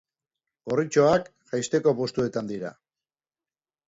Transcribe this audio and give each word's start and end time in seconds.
Gorritxoak 0.69 1.27
jaisteko 1.51 1.93
postuetan 1.99 2.49
dira. 2.53 2.73